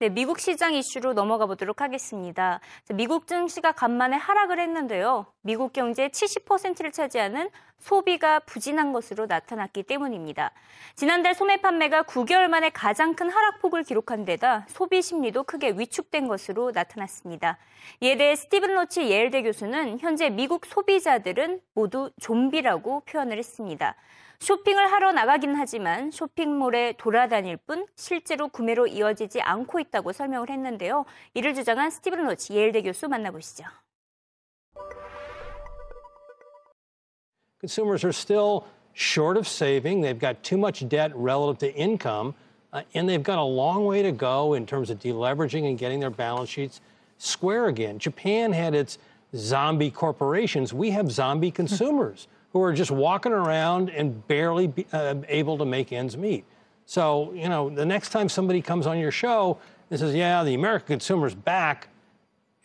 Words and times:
네, 0.00 0.08
미국 0.08 0.40
시장 0.40 0.72
이슈로 0.72 1.12
넘어가 1.12 1.44
보도록 1.44 1.82
하겠습니다. 1.82 2.60
미국 2.94 3.26
증시가 3.26 3.72
간만에 3.72 4.16
하락을 4.16 4.58
했는데요. 4.58 5.26
미국 5.42 5.74
경제의 5.74 6.08
70%를 6.08 6.90
차지하는 6.90 7.50
소비가 7.76 8.38
부진한 8.40 8.94
것으로 8.94 9.26
나타났기 9.26 9.82
때문입니다. 9.82 10.52
지난달 10.94 11.34
소매 11.34 11.58
판매가 11.58 12.04
9개월 12.04 12.48
만에 12.48 12.70
가장 12.70 13.14
큰 13.14 13.28
하락폭을 13.28 13.82
기록한 13.82 14.24
데다 14.24 14.64
소비 14.70 15.02
심리도 15.02 15.42
크게 15.42 15.74
위축된 15.76 16.28
것으로 16.28 16.70
나타났습니다. 16.70 17.58
이에 18.00 18.16
대해 18.16 18.36
스티븐 18.36 18.72
로치 18.72 19.10
예일대 19.10 19.42
교수는 19.42 19.98
현재 19.98 20.30
미국 20.30 20.64
소비자들은 20.64 21.60
모두 21.74 22.10
좀비라고 22.20 23.00
표현을 23.00 23.36
했습니다. 23.36 23.96
쇼핑을 24.40 24.90
하러 24.90 25.12
나가긴 25.12 25.54
하지만 25.54 26.10
쇼핑몰에 26.10 26.94
돌아다닐 26.96 27.58
뿐 27.58 27.86
실제로 27.94 28.48
구매로 28.48 28.86
이어지지 28.86 29.42
않고 29.42 29.78
있다고 29.80 30.12
설명을 30.12 30.48
했는데요. 30.48 31.04
이를 31.34 31.54
주장한 31.54 31.90
스티븐 31.90 32.24
로치 32.24 32.54
예일대 32.54 32.82
교수 32.82 33.06
만나보시죠. 33.08 33.64
Consumers 37.60 38.02
are 38.06 38.14
still 38.14 38.64
short 38.94 39.36
of 39.36 39.46
saving. 39.46 40.00
They've 40.00 40.18
got 40.18 40.42
too 40.42 40.56
much 40.56 40.88
debt 40.88 41.12
relative 41.14 41.58
to 41.58 41.68
income, 41.78 42.32
uh, 42.72 42.80
and 42.94 43.06
they've 43.06 43.22
got 43.22 43.36
a 43.36 43.44
long 43.44 43.84
way 43.84 44.00
to 44.02 44.10
go 44.10 44.54
in 44.54 44.64
terms 44.64 44.88
of 44.88 44.98
deleveraging 44.98 45.68
and 45.68 45.76
getting 45.76 46.00
their 46.00 46.08
balance 46.08 46.48
sheets 46.48 46.80
square 47.18 47.66
again. 47.66 47.98
Japan 47.98 48.54
had 48.54 48.74
its 48.74 48.96
zombie 49.36 49.90
corporations. 49.90 50.72
We 50.72 50.90
have 50.92 51.12
zombie 51.12 51.50
consumers. 51.50 52.28
Who 52.52 52.62
are 52.62 52.72
just 52.72 52.90
walking 52.90 53.32
around 53.32 53.90
and 53.90 54.26
barely 54.26 54.66
be, 54.66 54.86
uh, 54.92 55.14
able 55.28 55.58
to 55.58 55.64
make 55.64 55.92
ends 55.92 56.16
meet. 56.16 56.44
So, 56.86 57.32
you 57.32 57.48
know, 57.48 57.70
the 57.70 57.86
next 57.86 58.10
time 58.10 58.28
somebody 58.28 58.60
comes 58.60 58.86
on 58.86 58.98
your 58.98 59.12
show 59.12 59.58
and 59.90 60.00
says, 60.00 60.14
yeah, 60.14 60.42
the 60.42 60.54
American 60.54 60.86
consumer's 60.86 61.34
back, 61.34 61.88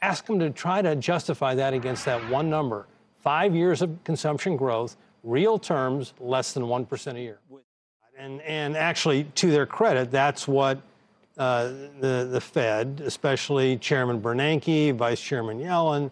ask 0.01 0.25
them 0.25 0.39
to 0.39 0.49
try 0.49 0.81
to 0.81 0.95
justify 0.95 1.55
that 1.55 1.73
against 1.73 2.05
that 2.05 2.27
one 2.29 2.49
number 2.49 2.87
five 3.25 3.55
years 3.55 3.81
of 3.81 4.03
consumption 4.03 4.55
growth, 4.55 4.97
real 5.23 5.57
terms, 5.57 6.13
less 6.19 6.53
than 6.53 6.63
1% 6.63 7.15
a 7.15 7.19
year. 7.19 7.39
And, 8.17 8.39
and 8.41 8.77
actually, 8.77 9.23
to 9.35 9.51
their 9.51 9.65
credit, 9.65 10.11
that's 10.11 10.47
what 10.47 10.79
uh, 11.37 11.71
the, 11.99 12.29
the 12.31 12.39
Fed, 12.39 13.01
especially 13.03 13.77
Chairman 13.77 14.21
Bernanke, 14.21 14.93
Vice 14.93 15.19
Chairman 15.19 15.59
Yellen, 15.59 16.11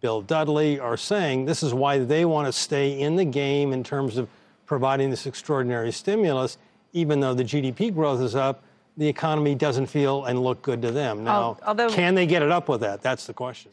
Bill 0.00 0.22
Dudley 0.22 0.80
are 0.80 0.96
saying 0.96 1.44
this 1.46 1.62
is 1.62 1.72
why 1.74 1.98
they 1.98 2.24
want 2.24 2.46
to 2.46 2.52
stay 2.52 3.00
in 3.00 3.16
the 3.16 3.24
game 3.24 3.72
in 3.72 3.84
terms 3.84 4.16
of 4.16 4.28
providing 4.66 5.10
this 5.10 5.26
extraordinary 5.26 5.92
stimulus, 5.92 6.58
even 6.92 7.20
though 7.20 7.34
the 7.34 7.44
GDP 7.44 7.94
growth 7.94 8.20
is 8.20 8.34
up. 8.34 8.62
The 8.96 9.08
economy 9.08 9.54
doesn't 9.54 9.86
feel 9.86 10.24
and 10.24 10.42
look 10.42 10.60
good 10.60 10.82
to 10.82 10.90
them. 10.90 11.24
Now, 11.24 11.56
Although, 11.66 11.88
can 11.88 12.14
they 12.14 12.26
get 12.26 12.42
it 12.42 12.50
up 12.50 12.68
with 12.68 12.82
that? 12.82 13.00
That's 13.02 13.26
the 13.26 13.32
question. 13.32 13.72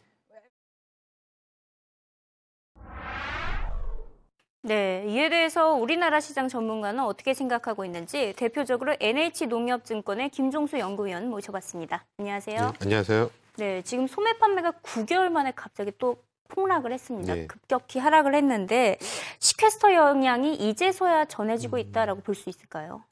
네, 4.61 5.05
이에 5.07 5.29
대해서 5.29 5.73
우리나라 5.73 6.19
시장 6.19 6.49
전문가는 6.49 7.01
어떻게 7.03 7.33
생각하고 7.33 7.85
있는지 7.85 8.33
대표적으로 8.35 8.95
NH농협증권의 8.99 10.29
김종수 10.29 10.77
연구위원 10.77 11.29
모셔봤습니다. 11.29 12.03
안녕하세요. 12.19 12.59
네, 12.59 12.73
안녕하세요. 12.81 13.29
네, 13.56 13.82
지금 13.82 14.06
소매 14.06 14.36
판매가 14.38 14.72
9개월 14.82 15.28
만에 15.30 15.52
갑자기 15.54 15.92
또 15.98 16.16
폭락을 16.48 16.92
했습니다. 16.92 17.34
네. 17.34 17.46
급격히 17.46 17.98
하락을 17.98 18.34
했는데 18.34 18.98
시퀘스터 19.38 19.94
영향이 19.94 20.54
이제서야 20.56 21.24
전해지고 21.26 21.78
있다라고 21.78 22.20
볼 22.20 22.34
수 22.34 22.48
있을까요? 22.50 23.02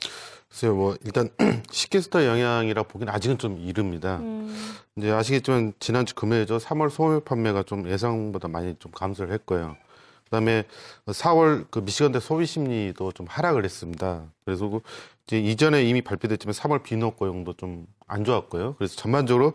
글쎄요, 0.49 0.75
뭐 0.75 0.97
일단 1.05 1.31
시퀘스터 1.71 2.27
영향이라 2.27 2.83
보기는 2.85 3.13
아직은 3.13 3.39
좀 3.39 3.59
이릅니다. 3.59 4.19
음. 4.19 4.55
이제 4.97 5.11
아시겠지만 5.11 5.73
지난주 5.79 6.15
금요일죠 6.15 6.59
3월 6.59 6.91
소매 6.91 7.21
판매가 7.21 7.63
좀 7.63 7.89
예상보다 7.89 8.49
많이 8.49 8.75
좀 8.79 8.93
감소를 8.93 9.33
했고요. 9.33 9.77
그다음에 10.25 10.65
4월 11.07 11.67
그 11.71 11.79
미시건대 11.81 12.21
소비 12.21 12.47
심리도 12.47 13.13
좀 13.13 13.27
하락을 13.29 13.65
했습니다. 13.65 14.25
그래서 14.45 14.69
그 14.69 14.81
이제 15.27 15.39
이전에 15.39 15.85
이미 15.85 16.03
발표됐지만 16.03 16.53
3월 16.53 16.83
비농 16.83 17.13
고용도 17.13 17.55
좀 17.55 17.87
안 18.13 18.25
좋았고요. 18.25 18.75
그래서 18.77 18.95
전반적으로 18.97 19.55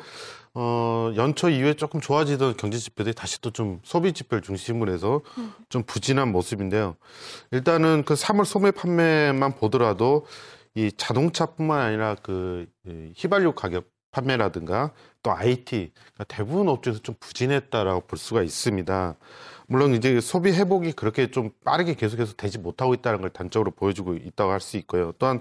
어, 0.60 1.14
연초 1.16 1.50
이후에 1.50 1.76
조금 1.76 2.02
좋아지던 2.02 2.58
경제 2.58 2.80
지표들이 2.80 3.14
다시 3.14 3.40
또 3.42 3.52
좀 3.52 3.80
소비 3.84 4.12
지표를 4.12 4.42
중심으로 4.42 4.92
해서 4.92 5.22
좀 5.70 5.84
부진한 5.84 6.32
모습인데요. 6.32 6.96
일단은 7.52 8.04
그 8.06 8.16
3월 8.16 8.44
소매 8.44 8.72
판매만 8.72 9.56
보더라도 9.56 10.26
이 10.74 10.92
자동차뿐만 10.96 11.80
아니라 11.80 12.16
그 12.24 12.66
휘발유 13.16 13.54
가격 13.54 13.86
판매라든가 14.12 14.92
또 15.22 15.32
IT 15.32 15.92
그러니까 15.94 16.24
대부분 16.28 16.68
업종에서 16.70 17.02
좀 17.04 17.14
부진했다라고 17.20 18.02
볼 18.08 18.18
수가 18.18 18.42
있습니다. 18.42 19.16
물론 19.68 19.94
이제 19.94 20.20
소비 20.22 20.52
회복이 20.52 20.94
그렇게 20.94 21.30
좀 21.30 21.52
빠르게 21.66 21.94
계속해서 21.94 22.34
되지 22.34 22.58
못하고 22.58 22.94
있다는 22.96 23.22
걸 23.22 23.30
단적으로 23.30 23.72
보여주고 23.72 24.16
있다고 24.16 24.52
할 24.52 24.60
수 24.62 24.78
있고요. 24.78 25.14
또한 25.20 25.40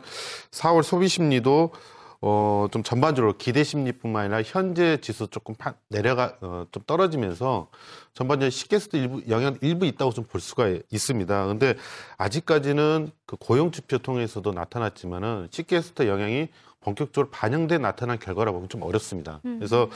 4월 0.50 0.82
소비 0.82 1.08
심리도 1.08 1.72
어, 2.20 2.66
좀 2.70 2.82
전반적으로 2.82 3.34
기대 3.38 3.64
심리뿐만 3.64 4.24
아니라 4.24 4.42
현재 4.44 4.98
지수 5.00 5.28
조금 5.28 5.54
파, 5.54 5.74
내려가, 5.88 6.36
어, 6.40 6.66
좀 6.70 6.82
떨어지면서 6.86 7.68
전반적으로 8.14 8.50
시계수도 8.50 8.96
일부, 8.98 9.22
영향 9.28 9.56
일부 9.60 9.86
있다고 9.86 10.12
좀 10.12 10.26
볼 10.26 10.40
수가 10.40 10.68
있습니다. 10.90 11.46
근데 11.46 11.76
아직까지는 12.18 13.10
그 13.26 13.36
고용 13.36 13.70
지표 13.70 13.98
통해서도 13.98 14.52
나타났지만은 14.52 15.48
시계수터 15.50 16.08
영향이 16.08 16.48
본격적으로 16.80 17.30
반영돼 17.30 17.78
나타난 17.78 18.18
결과라고 18.18 18.58
보면 18.58 18.68
좀 18.68 18.82
어렵습니다. 18.82 19.40
음. 19.44 19.58
그래서 19.58 19.88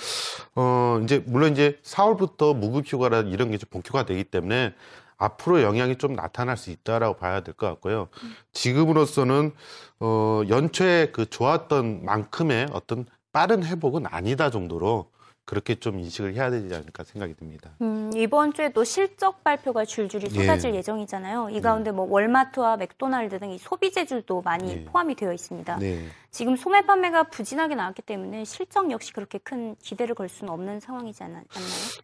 어 0.56 1.00
이제 1.04 1.22
물론 1.26 1.52
이제 1.52 1.78
4월부터 1.84 2.56
무급 2.56 2.84
휴가라 2.86 3.20
이런 3.20 3.50
게좀 3.50 3.68
본격화되기 3.70 4.24
때문에 4.24 4.74
앞으로 5.20 5.62
영향이 5.62 5.98
좀 5.98 6.14
나타날 6.14 6.56
수 6.56 6.70
있다라고 6.70 7.16
봐야 7.18 7.40
될 7.42 7.54
것 7.54 7.66
같고요. 7.68 8.08
지금으로서는 8.52 9.52
어 10.00 10.42
연초에 10.48 11.10
그 11.12 11.28
좋았던 11.28 12.04
만큼의 12.04 12.68
어떤 12.72 13.06
빠른 13.32 13.64
회복은 13.64 14.06
아니다 14.06 14.50
정도로 14.50 15.10
그렇게 15.50 15.74
좀 15.74 15.98
인식을 15.98 16.34
해야 16.34 16.48
되지 16.48 16.72
않을까 16.72 17.02
생각이 17.02 17.34
듭니다. 17.34 17.72
음, 17.80 18.12
이번 18.14 18.52
주에 18.52 18.68
또 18.72 18.84
실적 18.84 19.42
발표가 19.42 19.84
줄줄이 19.84 20.26
예. 20.26 20.28
쏟아질 20.30 20.74
예. 20.74 20.76
예정이잖아요. 20.76 21.48
이 21.50 21.60
가운데 21.60 21.90
뭐 21.90 22.06
월마트와 22.08 22.76
맥도날드 22.76 23.40
등이 23.40 23.58
소비재들도 23.58 24.42
많이 24.42 24.70
예. 24.70 24.84
포함이 24.84 25.16
되어 25.16 25.32
있습니다. 25.32 25.78
네. 25.78 26.04
지금 26.30 26.54
소매 26.54 26.82
판매가 26.82 27.24
부진하게 27.24 27.74
나왔기 27.74 28.02
때문에 28.02 28.44
실적 28.44 28.92
역시 28.92 29.12
그렇게 29.12 29.38
큰 29.38 29.74
기대를 29.82 30.14
걸 30.14 30.28
수는 30.28 30.52
없는 30.52 30.78
상황이지 30.78 31.24
않나요? 31.24 31.42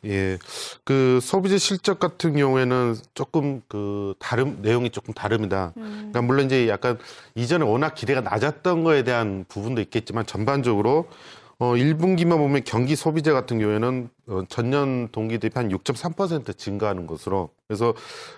예, 0.07 0.39
그 0.83 1.21
소비재 1.23 1.59
실적 1.59 2.01
같은 2.01 2.35
경우에는 2.35 2.97
조금 3.15 3.63
그 3.69 4.15
다른 4.19 4.61
내용이 4.61 4.91
조금 4.91 5.15
다릅니다. 5.15 5.73
음. 5.77 6.11
그러니까 6.11 6.23
물론 6.23 6.47
이제 6.47 6.69
약간 6.69 6.99
이전에 7.37 7.65
워낙 7.65 7.95
기대가 7.95 8.23
낮았던 8.23 8.83
거에 8.83 9.05
대한 9.05 9.45
부분도 9.47 9.81
있겠지만 9.83 10.27
전반적으로 10.27 11.07
어, 11.59 11.73
1분기만 11.73 12.37
보면 12.37 12.63
경기 12.65 12.97
소비재 12.97 13.33
같은 13.33 13.59
경우에는 13.59 14.09
어, 14.29 14.43
전년 14.49 15.09
동기 15.11 15.39
대비 15.39 15.55
한 15.55 15.69
6.3% 15.71 16.57
증가하는 16.57 17.07
것으로 17.07 17.51
그래서 17.67 17.95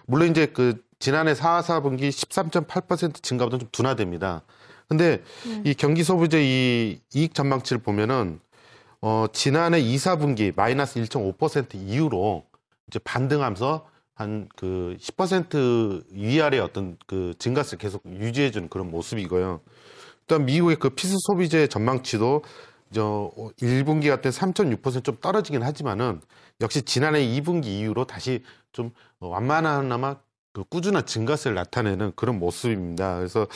물론 0.07 0.31
이제 0.31 0.47
그 0.47 0.83
지난해 0.99 1.35
4, 1.35 1.61
4분기 1.61 2.09
13.8% 2.09 3.23
증가보다 3.23 3.59
좀 3.59 3.69
둔화됩니다. 3.73 4.43
근데 4.89 5.23
음. 5.47 5.63
이 5.65 5.75
경기 5.75 6.03
소비재 6.03 6.41
이 6.43 7.01
이익 7.15 7.35
전망치를 7.35 7.83
보면은 7.83 8.41
어, 9.01 9.27
지난해 9.33 9.81
2, 9.81 9.97
4분기 9.97 10.53
마이너스 10.55 11.01
1.5% 11.01 11.75
이후로 11.75 12.45
이제 12.89 12.99
반등하면서 13.01 13.87
한 14.15 14.49
그 14.57 14.97
10% 14.99 16.03
위아래 16.11 16.59
어떤 16.59 16.97
그 17.07 17.35
증가세를 17.39 17.79
계속 17.79 18.03
유지해주는 18.05 18.69
그런 18.69 18.91
모습이고요. 18.91 19.61
일단 20.23 20.45
미국의 20.45 20.77
그 20.77 20.91
피스 20.91 21.15
소비재 21.21 21.69
전망치도 21.69 22.43
저 22.93 23.31
1분기 23.61 24.09
같은 24.09 24.31
3.6%좀 24.31 25.19
떨어지긴 25.21 25.63
하지만은 25.63 26.21
역시 26.61 26.83
지난해 26.83 27.21
2분기 27.21 27.67
이후로 27.67 28.05
다시 28.05 28.43
좀 28.73 28.91
완만하나마 29.21 30.17
그 30.53 30.65
꾸준한 30.65 31.07
증가세를 31.07 31.55
나타내는 31.55 32.13
그런 32.17 32.39
모습입니다. 32.39 33.17
그래서 33.19 33.47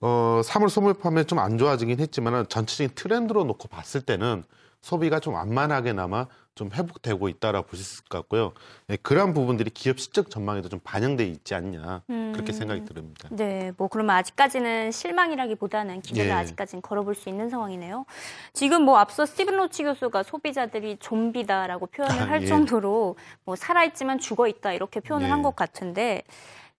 어 0.00 0.40
3월 0.44 0.68
소매 0.68 0.92
판매 0.92 1.24
좀 1.24 1.38
안 1.38 1.58
좋아지긴 1.58 2.00
했지만은 2.00 2.46
전체적인 2.48 2.94
트렌드로 2.94 3.44
놓고 3.44 3.68
봤을 3.68 4.00
때는 4.00 4.44
소비가 4.80 5.18
좀 5.18 5.34
완만하게나마 5.34 6.26
좀 6.54 6.70
회복되고 6.72 7.28
있다라고 7.28 7.66
보실 7.66 7.84
수 7.84 7.94
있을 7.94 8.04
것 8.04 8.18
같고요. 8.18 8.52
네, 8.86 8.96
그러한 8.96 9.32
부분들이 9.34 9.70
기업 9.70 9.98
실적 9.98 10.30
전망에도 10.30 10.68
좀 10.68 10.78
반영돼 10.84 11.24
있지 11.24 11.54
않냐 11.54 12.02
음, 12.10 12.32
그렇게 12.32 12.52
생각이 12.52 12.84
듭니다. 12.84 13.28
네, 13.32 13.72
뭐 13.76 13.88
그러면 13.88 14.14
아직까지는 14.16 14.92
실망이라기보다는 14.92 16.02
기대를 16.02 16.30
예. 16.30 16.34
아직까지는 16.34 16.82
걸어볼 16.82 17.14
수 17.14 17.28
있는 17.28 17.48
상황이네요. 17.48 18.04
지금 18.52 18.82
뭐 18.82 18.98
앞서 18.98 19.26
스티븐 19.26 19.56
로치 19.56 19.82
교수가 19.84 20.22
소비자들이 20.22 20.98
좀비다라고 21.00 21.86
표현을 21.86 22.30
할 22.30 22.42
예. 22.42 22.46
정도로 22.46 23.16
뭐 23.44 23.56
살아있지만 23.56 24.18
죽어 24.20 24.46
있다 24.46 24.72
이렇게 24.74 25.00
표현을 25.00 25.26
예. 25.26 25.30
한것 25.30 25.56
같은데. 25.56 26.22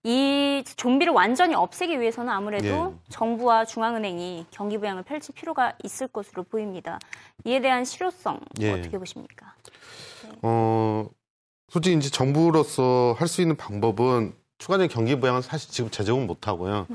이 0.07 0.63
좀비를 0.77 1.11
완전히 1.13 1.55
없애기 1.55 1.99
위해서는 1.99 2.31
아무래도 2.31 2.67
예. 2.67 3.09
정부와 3.09 3.65
중앙은행이 3.65 4.45
경기 4.51 4.77
부양을 4.77 5.01
펼칠 5.01 5.33
필요가 5.33 5.73
있을 5.83 6.07
것으로 6.07 6.43
보입니다. 6.43 6.99
이에 7.43 7.59
대한 7.59 7.83
실효성 7.83 8.39
예. 8.61 8.71
어떻게 8.71 8.99
보십니까? 8.99 9.55
어, 10.43 11.09
솔직히 11.69 11.97
이제 11.97 12.11
정부로서 12.11 13.15
할 13.17 13.27
수 13.27 13.41
있는 13.41 13.55
방법은 13.57 14.33
추가적인 14.59 14.89
경기 14.89 15.19
부양은 15.19 15.41
사실 15.41 15.71
지금 15.71 15.89
제정은 15.89 16.27
못 16.27 16.47
하고요. 16.47 16.85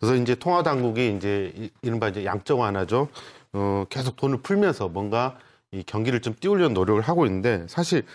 그래서 0.00 0.14
이제 0.16 0.34
통화 0.34 0.62
당국이 0.62 1.14
이제 1.14 1.52
이- 1.56 1.70
이른바 1.82 2.08
이제 2.08 2.24
양적 2.24 2.58
완화죠. 2.58 3.08
어, 3.52 3.84
계속 3.90 4.16
돈을 4.16 4.38
풀면서 4.40 4.88
뭔가 4.88 5.36
이 5.72 5.82
경기를 5.82 6.22
좀 6.22 6.34
띄우려는 6.40 6.72
노력을 6.72 7.02
하고 7.02 7.26
있는데 7.26 7.66
사실 7.68 8.06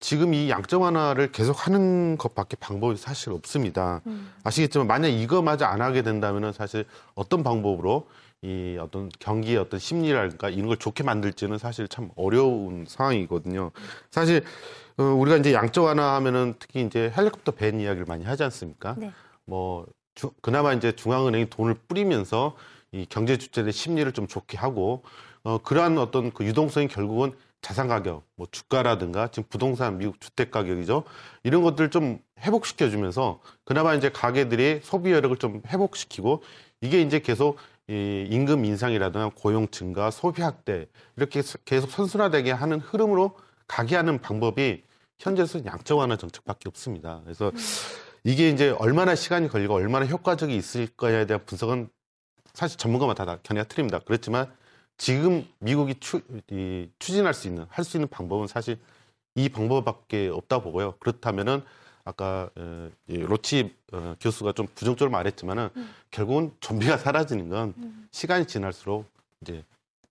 지금 0.00 0.32
이 0.32 0.48
양적 0.48 0.80
완화를 0.80 1.32
계속 1.32 1.66
하는 1.66 2.16
것밖에 2.18 2.56
방법이 2.60 2.96
사실 2.96 3.32
없습니다. 3.32 4.00
아시겠지만 4.44 4.86
만약 4.86 5.08
이거마저 5.08 5.64
안 5.64 5.80
하게 5.80 6.02
된다면은 6.02 6.52
사실 6.52 6.84
어떤 7.14 7.42
방법으로 7.42 8.06
이 8.42 8.78
어떤 8.80 9.10
경기의 9.18 9.56
어떤 9.56 9.80
심리랄까 9.80 10.48
이런 10.50 10.68
걸 10.68 10.76
좋게 10.76 11.02
만들지는 11.02 11.58
사실 11.58 11.88
참 11.88 12.10
어려운 12.14 12.84
상황이거든요. 12.86 13.72
사실 14.10 14.44
어, 14.98 15.02
우리가 15.02 15.36
이제 15.38 15.52
양적 15.52 15.84
완화하면은 15.84 16.54
특히 16.60 16.82
이제 16.82 17.12
헬리콥터 17.16 17.52
밴 17.52 17.80
이야기를 17.80 18.06
많이 18.06 18.24
하지 18.24 18.44
않습니까? 18.44 18.94
네. 18.98 19.10
뭐 19.44 19.86
주- 20.14 20.30
그나마 20.40 20.72
이제 20.72 20.92
중앙은행이 20.92 21.50
돈을 21.50 21.74
뿌리면서 21.88 22.54
이 22.92 23.06
경제 23.08 23.36
주체의 23.36 23.72
심리를 23.72 24.10
좀 24.12 24.28
좋게 24.28 24.56
하고 24.58 25.02
어 25.42 25.58
그러한 25.58 25.98
어떤 25.98 26.32
그 26.32 26.44
유동성이 26.44 26.86
결국은 26.88 27.32
자산 27.60 27.88
가격, 27.88 28.24
뭐 28.36 28.46
주가라든가 28.50 29.28
지금 29.28 29.48
부동산 29.48 29.98
미국 29.98 30.20
주택 30.20 30.50
가격이죠. 30.50 31.04
이런 31.42 31.62
것들 31.62 31.90
좀 31.90 32.20
회복시켜 32.40 32.88
주면서 32.88 33.40
그나마 33.64 33.94
이제 33.94 34.10
가게들이 34.10 34.80
소비 34.82 35.12
여력을 35.12 35.36
좀 35.38 35.62
회복시키고 35.66 36.42
이게 36.80 37.00
이제 37.02 37.18
계속 37.18 37.58
이 37.88 38.26
임금 38.30 38.64
인상이라든가 38.64 39.30
고용 39.34 39.66
증가, 39.68 40.10
소비 40.10 40.42
확대 40.42 40.86
이렇게 41.16 41.42
계속 41.64 41.90
선순화되게 41.90 42.52
하는 42.52 42.80
흐름으로 42.80 43.36
가게 43.66 43.96
하는 43.96 44.20
방법이 44.20 44.82
현재에서 45.18 45.64
양적 45.64 45.98
완화 45.98 46.16
정책밖에 46.16 46.68
없습니다. 46.68 47.20
그래서 47.24 47.50
이게 48.24 48.50
이제 48.50 48.70
얼마나 48.78 49.14
시간이 49.14 49.48
걸리고 49.48 49.74
얼마나 49.74 50.06
효과적이 50.06 50.54
있을 50.56 50.86
거냐에 50.88 51.26
대한 51.26 51.44
분석은 51.44 51.88
사실 52.52 52.78
전문가마다 52.78 53.24
다 53.24 53.38
견해가 53.42 53.68
틀립니다. 53.68 54.00
그렇지만 54.04 54.52
지금 54.98 55.46
미국이 55.60 55.94
추, 56.00 56.20
이, 56.50 56.88
추진할 56.98 57.32
수 57.32 57.46
있는 57.48 57.66
할 57.70 57.84
수 57.84 57.96
있는 57.96 58.08
방법은 58.08 58.46
사실 58.48 58.78
이 59.34 59.48
방법밖에 59.48 60.28
없다 60.28 60.60
보고요. 60.60 60.94
그렇다면은 60.98 61.62
아까 62.04 62.50
어, 62.56 62.90
이 63.06 63.16
로치 63.18 63.74
어, 63.92 64.16
교수가 64.20 64.52
좀 64.52 64.66
부정적으로 64.74 65.10
말했지만은 65.12 65.68
결국은 66.10 66.52
좀비가 66.60 66.98
사라지는 66.98 67.48
건 67.48 67.74
시간이 68.10 68.46
지날수록 68.46 69.06
이제 69.40 69.64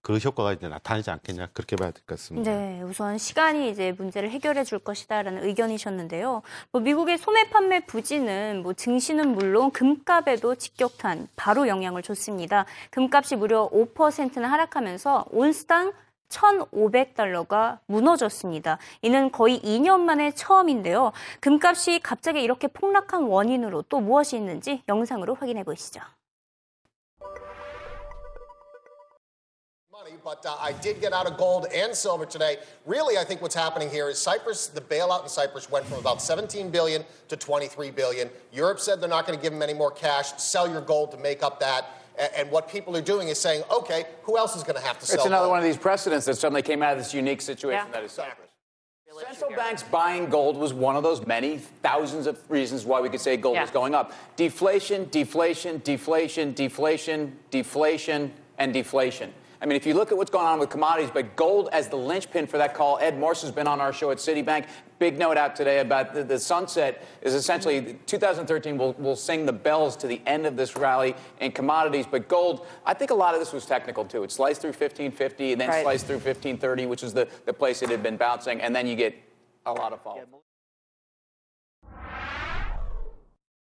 그 0.08 0.16
효과가 0.16 0.54
이제 0.54 0.70
나타나지 0.70 1.12
않겠냐 1.12 1.50
그렇게 1.52 1.76
봐야 1.76 1.92
될 1.92 2.02
것 2.08 2.16
같습니다. 2.16 2.50
네, 2.50 2.82
우선 2.82 3.18
시간이 3.18 3.70
이제 3.70 3.92
문제를 3.92 4.30
해결해 4.30 4.64
줄 4.64 4.80
것이다라는 4.80 5.44
의견이셨는데요. 5.44 6.44
뭐 6.72 6.82
미국의 6.82 7.18
소매 7.18 7.50
판매 7.50 7.82
부진은 7.82 8.62
뭐 8.64 8.72
증시는 8.72 9.34
물론 9.36 9.70
금값에도 9.72 10.56
직격탄 10.56 11.28
바로 11.36 11.68
영향을 11.68 12.04
줬습니다. 12.04 12.66
금값이 12.92 13.36
무려 13.36 13.70
5%나 13.70 14.50
하락하면서 14.50 15.26
온스당 15.32 15.92
1,500달러가 16.30 17.80
무너졌습니다. 17.88 18.78
이는 19.02 19.30
거의 19.30 19.60
2년 19.60 20.00
만에 20.00 20.32
처음인데요. 20.32 21.12
금값이 21.42 22.00
갑자기 22.00 22.42
이렇게 22.42 22.70
폭락한 22.70 23.24
원인으로 23.24 23.82
또 23.90 24.00
무엇이 24.00 24.38
있는지 24.38 24.84
영상으로 24.88 25.36
확인해 25.36 25.66
보시죠. 25.66 26.00
Money, 30.08 30.20
but 30.24 30.46
uh, 30.46 30.56
I 30.60 30.74
did 30.74 31.02
get 31.02 31.14
out 31.14 31.28
of 31.28 31.38
gold 31.38 31.68
and 31.74 31.94
silver 31.96 32.26
today. 32.26 32.58
Really, 32.86 33.18
I 33.18 33.24
think 33.24 33.42
what's 33.42 33.56
happening 33.56 33.90
here 33.90 34.10
is 34.10 34.18
Cyprus, 34.18 34.68
the 34.68 34.82
bailout 34.82 35.24
in 35.24 35.30
Cyprus 35.30 35.70
went 35.70 35.86
from 35.86 36.00
about 36.00 36.22
17 36.22 36.70
billion 36.70 37.04
to 37.28 37.38
23 37.38 37.92
billion. 37.92 38.30
Europe 38.52 38.80
said 38.80 39.02
they're 39.02 39.10
not 39.10 39.26
going 39.26 39.38
to 39.38 39.44
give 39.44 39.54
them 39.54 39.62
any 39.62 39.74
more 39.74 39.92
cash. 39.92 40.34
Sell 40.38 40.70
your 40.70 40.82
gold 40.82 41.12
to 41.12 41.18
make 41.18 41.44
up 41.44 41.60
that. 41.60 41.90
And 42.36 42.50
what 42.50 42.68
people 42.68 42.96
are 42.98 43.02
doing 43.02 43.28
is 43.28 43.40
saying, 43.40 43.64
okay, 43.72 44.06
who 44.24 44.38
else 44.38 44.56
is 44.56 44.64
going 44.64 44.76
to 44.76 44.82
have 44.82 44.98
to 45.00 45.06
sell? 45.06 45.18
It's 45.18 45.26
another 45.26 45.44
gold? 45.44 45.52
one 45.52 45.60
of 45.60 45.66
these 45.66 45.78
precedents 45.78 46.26
that 46.26 46.36
suddenly 46.36 46.64
came 46.64 46.82
out 46.82 46.94
of 46.94 46.98
this 46.98 47.14
unique 47.14 47.42
situation 47.42 47.88
that 47.92 48.04
is 48.04 48.12
Cyprus. 48.12 48.46
Central 49.30 49.50
banks 49.52 49.82
buying 49.82 50.30
gold 50.30 50.58
was 50.58 50.74
one 50.74 50.96
of 50.96 51.02
those 51.02 51.26
many 51.26 51.58
thousands 51.58 52.28
of 52.28 52.40
reasons 52.52 52.86
why 52.86 53.02
we 53.02 53.10
could 53.10 53.20
say 53.20 53.36
gold 53.36 53.56
Yeah. 53.56 53.62
was 53.62 53.72
going 53.72 53.96
up. 53.96 54.14
Deflation, 54.36 55.08
deflation, 55.10 55.82
deflation, 55.84 56.54
deflation, 56.54 57.36
deflation, 57.50 58.32
and 58.60 58.74
deflation. 58.74 59.34
I 59.62 59.66
mean, 59.66 59.76
if 59.76 59.86
you 59.86 59.94
look 59.94 60.12
at 60.12 60.18
what's 60.18 60.30
going 60.30 60.46
on 60.46 60.60
with 60.60 60.70
commodities, 60.70 61.10
but 61.12 61.36
gold 61.36 61.70
as 61.72 61.88
the 61.88 61.96
linchpin 61.96 62.46
for 62.48 62.58
that 62.58 62.74
call, 62.74 63.00
Ed 63.02 63.18
Morse 63.18 63.42
has 63.42 63.52
been 63.52 63.68
on 63.68 63.82
our 63.82 63.92
show 63.92 64.12
at 64.12 64.18
Citibank. 64.18 64.68
Big 65.00 65.18
note 65.18 65.38
out 65.38 65.56
today 65.56 65.80
about 65.80 66.14
the, 66.14 66.24
the 66.24 66.40
sunset 66.40 67.04
is 67.22 67.34
essentially 67.34 67.98
2013 68.08 68.78
will 68.78 68.94
will 68.94 69.16
sing 69.16 69.46
the 69.46 69.54
bells 69.54 69.96
to 69.98 70.08
the 70.08 70.22
end 70.26 70.46
of 70.46 70.56
this 70.58 70.76
rally 70.76 71.16
in 71.40 71.52
commodities. 71.52 72.06
But 72.10 72.28
gold, 72.28 72.66
I 72.86 72.94
think 72.94 73.12
a 73.12 73.16
lot 73.16 73.34
of 73.34 73.40
this 73.40 73.54
was 73.54 73.66
technical 73.66 74.06
too. 74.06 74.24
It 74.24 74.32
sliced 74.32 74.62
through 74.62 74.72
1550 74.72 75.52
and 75.54 75.62
then 75.62 75.70
Right. 75.70 75.84
sliced 75.84 76.06
through 76.08 76.18
1530, 76.18 76.86
which 76.88 77.04
is 77.04 77.14
the, 77.14 77.28
the 77.46 77.54
place 77.54 77.82
it 77.82 77.90
had 77.90 78.02
been 78.02 78.18
bouncing, 78.18 78.62
and 78.62 78.76
then 78.76 78.88
you 78.88 78.96
get 78.96 79.16
a 79.66 79.74
lot 79.74 79.94
of 79.94 80.02
fall. 80.02 80.20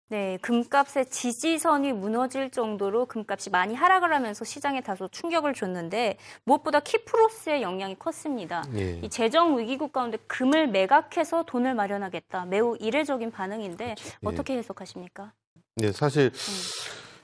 네, 0.10 0.38
금값의 0.42 1.08
지지선이 1.10 1.92
무너질 1.92 2.50
정도로 2.50 3.08
금값이 3.08 3.50
많이 3.50 3.76
하락을 3.76 4.14
하면서 4.14 4.46
시장에 4.46 4.80
다소 4.80 5.10
충격을 5.10 5.54
줬는데 5.54 6.18
무엇보다 6.46 6.80
키프로스의 6.80 7.62
영향이 7.62 8.00
컸습니다. 8.00 8.64
예. 8.76 9.02
이 9.04 9.10
재정 9.10 9.58
위기국 9.60 9.92
가운데 9.92 10.18
금을 10.28 10.68
매각해서 10.68 11.44
돈을 11.44 11.76
마련하겠다. 11.76 12.46
매우 12.46 12.78
이례적인 12.80 13.32
반응인데 13.32 13.96
어떻게 14.24 14.56
해석하십니까? 14.58 15.34
네, 15.76 15.92
사실 15.92 16.32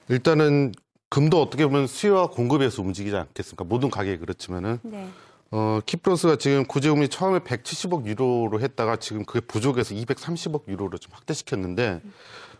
일단은 0.09 0.73
금도 1.09 1.41
어떻게 1.41 1.65
보면 1.65 1.87
수요와 1.87 2.31
공급에서 2.31 2.81
움직이지 2.81 3.15
않겠습니까? 3.15 3.63
모든 3.63 3.89
가격이 3.89 4.17
그렇지만은 4.17 4.79
네. 4.81 5.07
어, 5.51 5.79
키프로스가 5.85 6.35
지금 6.35 6.65
구제금리 6.65 7.07
처음에 7.07 7.39
170억 7.39 8.07
유로로 8.07 8.59
했다가 8.59 8.97
지금 8.97 9.23
그게 9.23 9.39
부족해서 9.39 9.95
230억 9.95 10.67
유로로 10.67 10.97
좀 10.97 11.13
확대시켰는데 11.13 12.01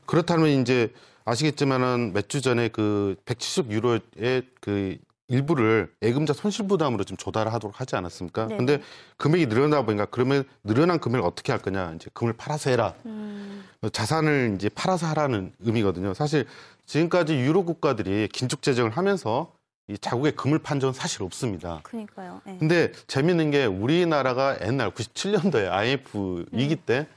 그렇다면 0.06 0.50
이제 0.62 0.94
아시겠지만은 1.26 2.14
몇 2.14 2.28
주 2.28 2.42
전에 2.42 2.68
그 2.70 3.16
170억 3.26 3.70
유로의 3.72 4.44
그 4.60 4.98
일부를 5.30 5.92
예금자 6.02 6.34
손실 6.34 6.68
부담으로 6.68 7.06
좀 7.06 7.16
조달하도록 7.18 7.80
하지 7.80 7.96
않았습니까? 7.96 8.48
네. 8.48 8.58
근데 8.58 8.82
금액이 9.18 9.48
늘어나다 9.48 9.86
보니까 9.86 10.06
그러면 10.06 10.44
늘어난 10.64 11.00
금액을 11.00 11.26
어떻게 11.26 11.52
할 11.54 11.62
거냐? 11.62 11.94
이제 11.96 12.10
금을 12.14 12.34
팔아서 12.34 12.70
해라. 12.70 12.94
어, 13.06 13.90
자산을 13.90 14.54
이제 14.56 14.70
팔아서 14.70 15.08
하라는 15.08 15.54
의미거든요. 15.62 16.14
사실 16.14 16.46
지금까지 16.86 17.36
유로 17.36 17.64
국가들이 17.64 18.28
긴축 18.34 18.62
재정을 18.62 18.92
하면서 18.92 19.54
이 19.88 19.98
자국의 19.98 20.34
금을 20.36 20.60
판 20.60 20.80
적은 20.80 20.94
사실 20.94 21.24
없습니다. 21.24 21.80
그러니까요. 21.84 22.42
네. 22.46 22.58
근데 22.60 22.92
재밌는 23.08 23.52
게 23.52 23.66
우리나라가 23.66 24.58
옛날 24.66 24.92
97년도에 24.92 25.70
IMF 25.72 26.46
위기 26.52 26.76
때 26.76 27.08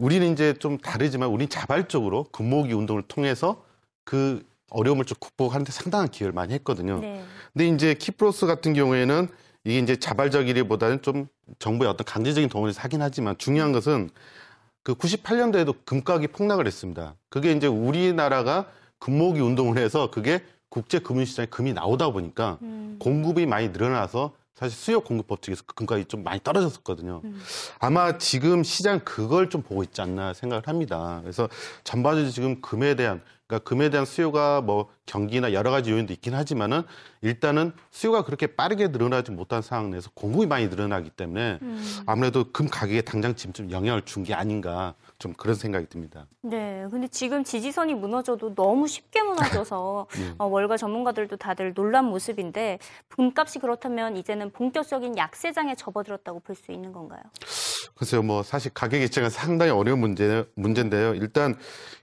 우리는 0.00 0.32
이제 0.32 0.54
좀 0.54 0.78
다르지만 0.78 1.28
우리는 1.28 1.48
자발적으로 1.50 2.24
금모으기 2.32 2.72
운동을 2.72 3.02
통해서 3.02 3.62
그 4.04 4.42
어려움을 4.70 5.04
좀 5.04 5.16
극복하는데 5.20 5.70
상당한 5.70 6.08
기여를 6.08 6.32
많이 6.32 6.54
했거든요. 6.54 7.00
네. 7.00 7.22
근데 7.52 7.68
이제 7.68 7.94
키프로스 7.94 8.46
같은 8.46 8.72
경우에는 8.72 9.28
이게 9.64 9.78
이제 9.78 9.96
자발적이기보다는 9.96 11.02
좀 11.02 11.28
정부의 11.58 11.90
어떤 11.90 12.06
강제적인 12.06 12.48
동원을 12.48 12.72
하긴 12.74 13.02
하지만 13.02 13.36
중요한 13.36 13.72
것은 13.72 14.08
그 14.82 14.94
98년도에도 14.94 15.84
금가격이 15.84 16.28
폭락을 16.28 16.66
했습니다. 16.66 17.14
그게 17.28 17.52
이제 17.52 17.66
우리나라가 17.66 18.70
금모으기 19.00 19.40
운동을 19.40 19.76
해서 19.76 20.10
그게 20.10 20.42
국제 20.70 20.98
금융시장에 20.98 21.46
금이 21.46 21.74
나오다 21.74 22.10
보니까 22.10 22.58
공급이 23.00 23.44
많이 23.44 23.68
늘어나서 23.68 24.32
사실 24.54 24.76
수요 24.76 25.00
공급 25.00 25.26
법칙에서 25.26 25.62
그 25.66 25.74
금가격이 25.74 26.06
좀 26.06 26.22
많이 26.22 26.40
떨어졌었거든요. 26.42 27.22
아마 27.78 28.18
지금 28.18 28.62
시장 28.62 29.00
그걸 29.00 29.48
좀 29.48 29.62
보고 29.62 29.82
있지 29.82 30.00
않나 30.02 30.34
생각을 30.34 30.66
합니다. 30.66 31.20
그래서 31.22 31.48
전반적으로 31.82 32.30
지금 32.30 32.60
금에 32.60 32.94
대한 32.94 33.22
그러니까 33.46 33.68
금에 33.68 33.88
대한 33.88 34.04
수요가 34.06 34.60
뭐 34.60 34.90
경기나 35.06 35.52
여러 35.52 35.70
가지 35.72 35.90
요인도 35.90 36.12
있긴 36.12 36.34
하지만은 36.34 36.82
일단은 37.22 37.72
수요가 37.90 38.22
그렇게 38.22 38.46
빠르게 38.48 38.88
늘어나지 38.88 39.30
못한 39.32 39.60
상황 39.62 39.90
내에서 39.90 40.10
공급이 40.14 40.46
많이 40.46 40.68
늘어나기 40.68 41.10
때문에 41.10 41.58
아무래도 42.06 42.44
금 42.52 42.68
가격에 42.68 43.00
당장 43.02 43.34
지금 43.34 43.52
좀 43.52 43.70
영향을 43.70 44.02
준 44.02 44.22
게 44.24 44.34
아닌가 44.34 44.94
좀 45.20 45.34
그런 45.34 45.54
생각이 45.54 45.86
듭니다. 45.88 46.26
네, 46.40 46.86
근데 46.90 47.06
지금 47.06 47.44
지지선이 47.44 47.94
무너져도 47.94 48.54
너무 48.54 48.88
쉽게 48.88 49.20
무너져서 49.22 50.06
네. 50.18 50.34
어, 50.38 50.46
월가 50.46 50.78
전문가들도 50.78 51.36
다들 51.36 51.74
놀란 51.74 52.06
모습인데 52.06 52.78
금값이 53.08 53.58
그렇다면 53.60 54.16
이제는 54.16 54.50
본격적인 54.50 55.16
약세장에 55.16 55.76
접어들었다고 55.76 56.40
볼 56.40 56.56
수 56.56 56.72
있는 56.72 56.92
건가요? 56.92 57.20
글쎄요, 57.94 58.22
뭐 58.22 58.42
사실 58.42 58.72
가격 58.74 59.00
예측은 59.00 59.30
상당히 59.30 59.70
어려운 59.70 60.00
문제 60.00 60.44
문제인데요. 60.54 61.14
일단 61.14 61.54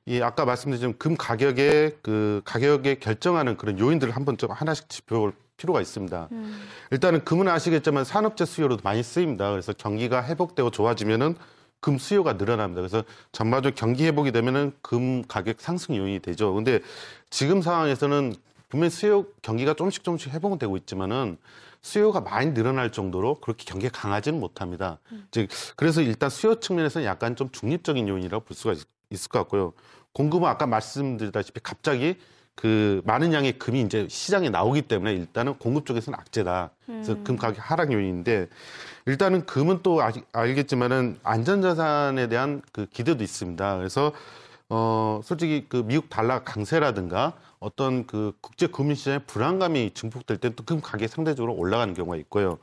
이 0.06 0.22
아까 0.22 0.46
말씀드린 0.46 0.98
금 0.98 1.18
가격의 1.18 1.98
그 2.02 2.42
가격에 2.46 2.96
결정하는 3.00 3.58
그런 3.58 3.78
요인들을 3.80 4.16
한번 4.16 4.38
좀 4.38 4.52
하나씩 4.52 4.88
짚어볼 4.90 5.34
필요가 5.58 5.82
있습니다. 5.82 6.30
일단은 6.92 7.26
금은 7.26 7.48
아시겠지만 7.48 8.04
산업재 8.06 8.46
수요로도 8.46 8.82
많이 8.84 9.02
쓰입니다. 9.02 9.50
그래서 9.50 9.74
경기가 9.74 10.24
회복되고 10.24 10.70
좋아지면은 10.70 11.36
금 11.88 11.98
수요가 11.98 12.34
늘어납니다. 12.34 12.82
그래서 12.82 13.06
전반적으로 13.32 13.74
경기 13.74 14.06
회복이 14.06 14.34
되면은 14.34 14.74
금 14.82 15.24
가격 15.26 15.62
상승 15.62 15.96
요인이 15.96 16.20
되죠. 16.20 16.54
근데 16.54 16.82
지금 17.30 17.62
상황에서는 17.62 18.36
분명히 18.68 18.90
수요 18.90 19.26
경기가 19.42 19.74
조금씩 19.74 20.04
조금씩 20.04 20.34
회복은 20.34 20.58
되고 20.58 20.76
있지만은 20.76 21.38
수요가 21.82 22.20
많이 22.20 22.54
늘어날 22.54 22.92
정도로 22.92 23.36
그렇게 23.36 23.64
경기가 23.64 23.98
강하지는 23.98 24.38
못합니다. 24.38 25.00
즉 25.32 25.48
그래서 25.78 26.02
일단 26.02 26.30
수요 26.30 26.60
측면에서는 26.60 27.08
약간 27.08 27.38
좀 27.38 27.50
중립적인 27.52 28.06
요인이라고 28.10 28.44
볼 28.44 28.54
수가 28.54 28.74
있, 28.74 28.80
있을 29.10 29.30
것 29.30 29.40
같고요. 29.40 29.72
공급은 30.12 30.46
아까 30.46 30.68
말씀드렸다시피 30.68 31.62
갑자기 31.64 32.18
그 32.58 33.02
많은 33.06 33.34
양의 33.34 33.60
금이 33.60 33.82
이제 33.82 34.08
시장에 34.10 34.50
나오기 34.50 34.82
때문에 34.84 35.14
일단은 35.14 35.54
공급 35.60 35.86
쪽에서는 35.86 36.18
악재다. 36.20 36.72
그래서 36.88 37.16
금 37.24 37.38
가격 37.38 37.60
하락 37.70 37.94
요인인데 37.94 38.48
일단은 39.06 39.46
금은 39.46 39.82
또 39.84 40.02
아직 40.02 40.26
알겠지만은 40.34 41.20
안전자산에 41.24 42.28
대한 42.30 42.64
그 42.72 42.88
기대도 42.88 43.24
있습니다. 43.24 43.78
그래서 43.78 44.12
어 44.70 45.22
솔직히 45.24 45.68
그 45.70 45.84
미국 45.86 46.10
달러 46.10 46.44
강세라든가 46.44 47.34
어떤 47.60 48.08
그 48.08 48.34
국제 48.42 48.66
금융 48.68 48.96
시장의 48.96 49.22
불안감이 49.28 49.92
증폭될 49.94 50.38
때 50.38 50.50
또 50.50 50.66
금 50.66 50.82
가격이 50.82 51.08
상대적으로 51.08 51.54
올라가는 51.54 51.94
경우가 51.94 52.18
있고요. 52.18 52.58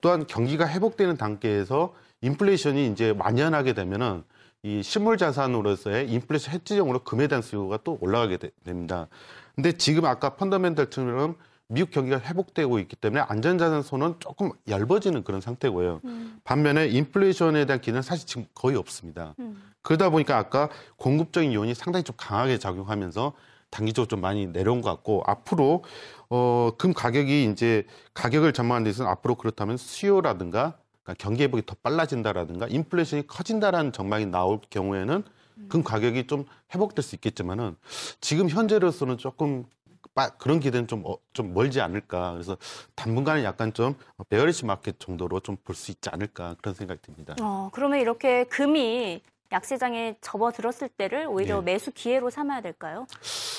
또한 0.00 0.26
경기가 0.28 0.68
회복되는 0.68 1.16
단계에서 1.16 1.92
인플레이션이 2.20 2.86
이제 2.86 3.12
만연하게 3.12 3.72
되면은 3.74 4.22
이 4.64 4.82
실물 4.82 5.18
자산으로서의 5.18 6.10
인플레이션 6.10 6.54
해지용으로 6.54 7.00
금에 7.00 7.26
대한 7.26 7.42
수요가 7.42 7.78
또 7.84 7.98
올라가게 8.00 8.38
되- 8.38 8.50
됩니다. 8.64 9.08
근데 9.54 9.72
지금 9.72 10.06
아까 10.06 10.36
펀더멘털처럼 10.36 11.36
미국 11.68 11.90
경기가 11.90 12.18
회복되고 12.18 12.78
있기 12.78 12.96
때문에 12.96 13.22
안전자산 13.28 13.82
손은 13.82 14.16
조금 14.20 14.52
얇아지는 14.68 15.22
그런 15.22 15.42
상태고요. 15.42 16.00
반면에 16.44 16.88
인플레이션에 16.88 17.66
대한 17.66 17.80
기대는 17.80 18.00
사실 18.00 18.26
지금 18.26 18.46
거의 18.54 18.76
없습니다. 18.76 19.34
그러다 19.82 20.08
보니까 20.08 20.38
아까 20.38 20.70
공급적인 20.96 21.52
요인이 21.52 21.74
상당히 21.74 22.02
좀 22.04 22.16
강하게 22.18 22.58
작용하면서 22.58 23.34
단기적으로 23.68 24.08
좀 24.08 24.22
많이 24.22 24.46
내려온 24.46 24.80
것 24.80 24.88
같고 24.90 25.24
앞으로 25.26 25.84
어, 26.30 26.70
금 26.78 26.94
가격이 26.94 27.44
이제 27.50 27.86
가격을 28.14 28.54
전망하는 28.54 28.84
데 28.84 28.90
있어서 28.90 29.10
앞으로 29.10 29.34
그렇다면 29.34 29.76
수요라든가 29.76 30.78
그러니까 31.04 31.14
경기 31.22 31.42
회복이 31.44 31.66
더 31.66 31.76
빨라진다라든가 31.82 32.66
인플레이션이 32.66 33.26
커진다라는 33.26 33.92
전망이 33.92 34.26
나올 34.26 34.60
경우에는 34.70 35.22
금 35.68 35.84
가격이 35.84 36.26
좀 36.26 36.46
회복될 36.74 37.02
수 37.02 37.14
있겠지만은 37.14 37.76
지금 38.20 38.48
현재로서는 38.48 39.18
조금 39.18 39.66
빠- 40.14 40.30
그런 40.30 40.58
기대는 40.60 40.86
좀, 40.88 41.02
어, 41.06 41.16
좀 41.32 41.54
멀지 41.54 41.80
않을까. 41.80 42.32
그래서 42.32 42.56
당분간은 42.94 43.42
약간 43.44 43.72
좀 43.72 43.94
bearish 44.28 44.64
market 44.64 44.98
정도로 44.98 45.40
좀 45.40 45.56
볼 45.64 45.74
수 45.76 45.90
있지 45.90 46.08
않을까 46.10 46.54
그런 46.60 46.74
생각이 46.74 47.00
듭니다. 47.02 47.34
어, 47.40 47.68
그러면 47.72 48.00
이렇게 48.00 48.44
금이 48.44 49.22
약세장에 49.54 50.16
접어들었을 50.20 50.88
때를 50.88 51.26
오히려 51.28 51.58
네. 51.60 51.72
매수 51.72 51.92
기회로 51.92 52.28
삼아야 52.30 52.60
될까요? 52.60 53.06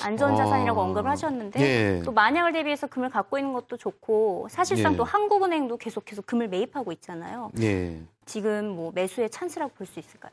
안전자산이라고 0.04 0.78
어, 0.78 0.84
언급을 0.84 1.10
하셨는데 1.10 1.60
예. 1.60 2.02
또 2.04 2.12
만약을 2.12 2.52
대비해서 2.52 2.86
금을 2.86 3.08
갖고 3.08 3.38
있는 3.38 3.52
것도 3.54 3.78
좋고 3.78 4.48
사실상 4.50 4.92
예. 4.92 4.96
또 4.96 5.04
한국은행도 5.04 5.78
계속해서 5.78 6.22
금을 6.22 6.48
매입하고 6.48 6.92
있잖아요. 6.92 7.50
예. 7.60 8.02
지금 8.26 8.68
뭐 8.68 8.92
매수의 8.94 9.30
찬스라고 9.30 9.72
볼 9.74 9.86
수 9.86 9.98
있을까요? 9.98 10.32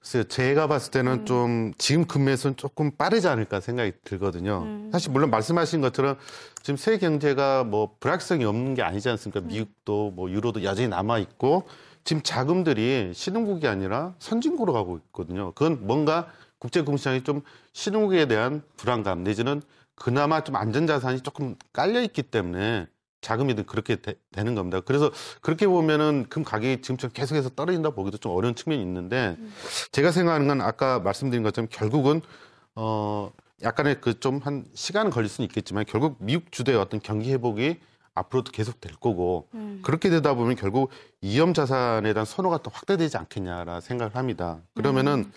글쎄요, 0.00 0.24
제가 0.24 0.66
봤을 0.66 0.90
때는 0.92 1.12
음. 1.12 1.24
좀 1.26 1.72
지금 1.76 2.06
금매수는 2.06 2.56
조금 2.56 2.90
빠르지 2.96 3.28
않을까 3.28 3.60
생각이 3.60 3.92
들거든요. 4.02 4.62
음. 4.64 4.88
사실 4.92 5.12
물론 5.12 5.28
말씀하신 5.28 5.82
것처럼 5.82 6.16
지금 6.62 6.78
세계 6.78 6.98
경제가 6.98 7.64
뭐 7.64 7.96
불확실성이 8.00 8.46
없는 8.46 8.74
게 8.74 8.82
아니지 8.82 9.08
음. 9.08 9.12
않습니까? 9.12 9.40
미국도 9.40 10.12
뭐 10.12 10.30
유로도 10.30 10.62
여전히 10.64 10.88
남아 10.88 11.18
있고 11.18 11.64
지금 12.04 12.22
자금들이 12.22 13.12
신흥국이 13.14 13.66
아니라 13.68 14.14
선진국으로 14.18 14.72
가고 14.72 14.98
있거든요. 15.06 15.52
그건 15.52 15.86
뭔가 15.86 16.28
국제 16.58 16.82
금융시장이 16.82 17.22
좀 17.24 17.42
신흥국에 17.72 18.26
대한 18.26 18.62
불안감 18.76 19.22
내지는 19.24 19.62
그나마 19.94 20.42
좀 20.44 20.56
안전자산이 20.56 21.20
조금 21.20 21.56
깔려 21.72 22.00
있기 22.02 22.22
때문에 22.24 22.86
자금이든 23.20 23.66
그렇게 23.66 23.96
되, 23.96 24.14
는 24.34 24.54
겁니다. 24.54 24.80
그래서 24.80 25.10
그렇게 25.42 25.66
보면은 25.66 26.26
금 26.30 26.42
가격이 26.42 26.80
지금처럼 26.80 27.12
계속해서 27.12 27.50
떨어진다 27.50 27.90
보기도 27.90 28.16
좀 28.16 28.32
어려운 28.32 28.54
측면이 28.54 28.82
있는데 28.82 29.36
제가 29.92 30.10
생각하는 30.10 30.48
건 30.48 30.60
아까 30.62 31.00
말씀드린 31.00 31.42
것처럼 31.42 31.68
결국은 31.70 32.22
어 32.74 33.30
약간의 33.62 34.00
그 34.00 34.18
좀 34.20 34.38
한 34.42 34.64
시간은 34.74 35.10
걸릴 35.10 35.28
수는 35.28 35.46
있겠지만 35.48 35.84
결국 35.86 36.16
미국 36.18 36.50
주도의 36.50 36.78
어떤 36.78 37.00
경기 37.00 37.30
회복이 37.32 37.78
앞으로도 38.14 38.52
계속 38.52 38.80
될 38.80 38.92
거고 38.94 39.48
그렇게 39.82 40.10
되다 40.10 40.34
보면 40.34 40.56
결국 40.56 40.90
위험 41.22 41.54
자산에 41.54 42.12
대한 42.12 42.24
선호가 42.26 42.58
또 42.58 42.70
확대되지 42.72 43.16
않겠냐라 43.16 43.80
생각을 43.80 44.14
합니다. 44.16 44.60
그러면은 44.74 45.30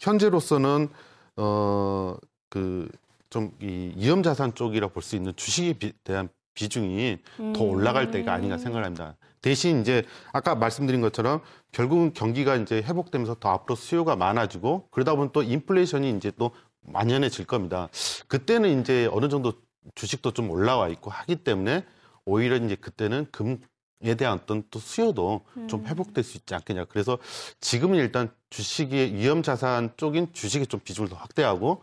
현재로서는 0.00 0.88
어, 1.36 2.16
어그 2.50 2.88
좀이 3.30 3.92
위험 3.96 4.22
자산 4.22 4.54
쪽이라 4.54 4.88
볼 4.88 5.02
수 5.02 5.16
있는 5.16 5.32
주식에 5.36 5.74
비- 5.74 5.92
대한 6.02 6.28
비중이 6.54 7.18
더 7.54 7.62
올라갈 7.62 8.10
때가 8.10 8.32
아닌가 8.32 8.58
생각을 8.58 8.84
합니다. 8.84 9.16
대신 9.40 9.80
이제 9.80 10.02
아까 10.32 10.56
말씀드린 10.56 11.00
것처럼 11.00 11.40
결국은 11.70 12.12
경기가 12.12 12.56
이제 12.56 12.76
회복되면서 12.82 13.36
더 13.38 13.50
앞으로 13.50 13.76
수요가 13.76 14.16
많아지고 14.16 14.88
그러다 14.90 15.14
보면 15.14 15.30
또 15.32 15.42
인플레이션이 15.44 16.10
이제 16.16 16.32
또 16.36 16.50
만연해질 16.80 17.44
겁니다. 17.44 17.88
그때는 18.26 18.80
이제 18.80 19.08
어느 19.12 19.28
정도 19.28 19.52
주식도 19.94 20.32
좀 20.32 20.50
올라와 20.50 20.88
있고 20.88 21.10
하기 21.10 21.36
때문에 21.36 21.84
오히려 22.28 22.56
이제 22.56 22.76
그때는 22.76 23.26
금에 23.32 24.14
대한 24.16 24.34
어떤 24.34 24.62
또 24.70 24.78
수요도 24.78 25.42
좀 25.66 25.86
회복될 25.86 26.22
수 26.22 26.36
있지 26.36 26.54
않겠냐. 26.54 26.84
그래서 26.86 27.18
지금은 27.60 27.98
일단 27.98 28.30
주식의 28.50 29.14
위험 29.14 29.42
자산 29.42 29.90
쪽인 29.96 30.32
주식의 30.32 30.66
좀 30.66 30.80
비중을 30.80 31.08
더 31.08 31.16
확대하고 31.16 31.82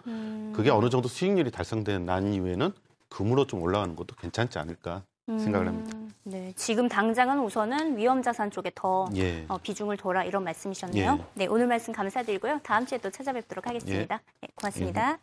그게 0.53 0.69
어느 0.69 0.89
정도 0.89 1.07
수익률이 1.07 1.51
달성된 1.51 2.05
난 2.05 2.33
이후에는 2.33 2.71
금으로 3.09 3.47
좀 3.47 3.61
올라가는 3.61 3.95
것도 3.95 4.15
괜찮지 4.15 4.59
않을까 4.59 5.03
생각을 5.27 5.67
합니다. 5.67 5.97
음, 5.97 6.11
네, 6.23 6.53
지금 6.55 6.87
당장은 6.87 7.39
우선은 7.39 7.97
위험 7.97 8.21
자산 8.21 8.51
쪽에 8.51 8.71
더 8.75 9.07
예. 9.15 9.45
어, 9.47 9.57
비중을 9.57 9.97
둬라 9.97 10.23
이런 10.23 10.43
말씀이셨네요. 10.43 11.17
예. 11.19 11.25
네, 11.33 11.47
오늘 11.47 11.65
말씀 11.67 11.93
감사드리고요. 11.93 12.59
다음 12.63 12.85
주에 12.85 12.99
또 12.99 13.09
찾아뵙도록 13.09 13.65
하겠습니다. 13.65 14.21
네, 14.41 14.47
고맙습니다. 14.55 15.17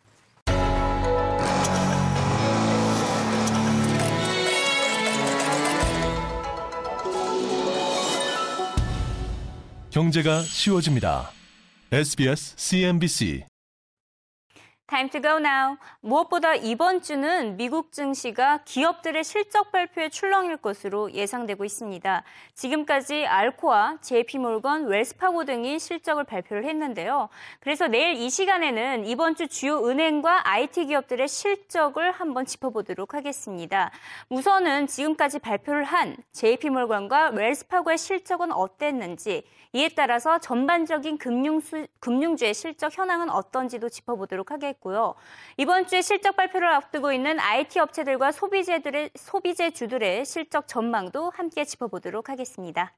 경제가 9.93 10.41
쉬워집니다. 10.41 11.29
SBS 11.91 12.55
CNBC 12.57 13.52
Time 14.93 15.09
to 15.09 15.19
go 15.19 15.37
now. 15.37 15.75
무엇보다 16.01 16.53
이번 16.53 17.01
주는 17.01 17.57
미국 17.57 17.91
증시가 17.91 18.59
기업들의 18.63 19.23
실적 19.23 19.71
발표의 19.71 20.11
출렁일 20.11 20.57
것으로 20.57 21.11
예상되고 21.11 21.65
있습니다. 21.65 22.23
지금까지 22.53 23.25
알코아, 23.25 23.97
JP모건, 24.01 24.85
웰스파고 24.85 25.45
등이 25.45 25.79
실적을 25.79 26.25
발표를 26.25 26.65
했는데요. 26.65 27.29
그래서 27.59 27.87
내일 27.87 28.17
이 28.17 28.29
시간에는 28.29 29.07
이번 29.07 29.33
주 29.33 29.47
주요 29.47 29.83
은행과 29.83 30.47
IT 30.47 30.85
기업들의 30.85 31.27
실적을 31.27 32.11
한번 32.11 32.45
짚어보도록 32.45 33.15
하겠습니다. 33.15 33.89
우선은 34.29 34.85
지금까지 34.85 35.39
발표를 35.39 35.85
한 35.85 36.15
JP모건과 36.33 37.29
웰스파고의 37.29 37.97
실적은 37.97 38.51
어땠는지, 38.51 39.43
이에 39.75 39.89
따라서 39.95 40.37
전반적인 40.37 41.17
금융수, 41.17 41.87
금융주의 41.99 42.53
실적 42.53 42.95
현황은 42.95 43.31
어떤지도 43.31 43.89
짚어보도록 43.89 44.51
하겠 44.51 44.79
고요. 44.83 45.15
이번 45.57 45.87
주에 45.87 46.01
실적 46.01 46.35
발표를 46.35 46.67
앞두고 46.67 47.13
있는 47.13 47.39
IT 47.39 47.79
업체들과 47.79 48.31
소비재들의, 48.31 49.11
소비재주들의 49.15 50.25
실적 50.25 50.67
전망도 50.67 51.31
함께 51.33 51.63
짚어보도록 51.63 52.29
하겠습니다. 52.29 52.93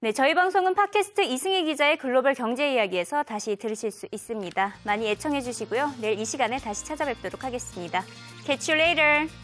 네, 0.00 0.12
저희 0.12 0.34
방송은 0.34 0.74
팟캐스트 0.74 1.22
이승희 1.22 1.64
기자의 1.64 1.98
글로벌 1.98 2.34
경제 2.34 2.74
이야기에서 2.74 3.22
다시 3.22 3.56
들으실 3.56 3.90
수 3.90 4.06
있습니다. 4.10 4.74
많이 4.84 5.08
애청해 5.10 5.40
주시고요. 5.40 5.92
내일 6.00 6.18
이 6.18 6.24
시간에 6.24 6.58
다시 6.58 6.84
찾아뵙도록 6.84 7.44
하겠습니다. 7.44 8.02
Catch 8.44 8.72
you 8.72 8.82
later. 8.82 9.43